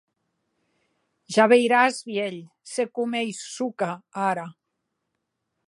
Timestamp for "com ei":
3.01-3.29